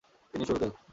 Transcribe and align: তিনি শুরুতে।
তিনি 0.33 0.43
শুরুতে। 0.45 0.67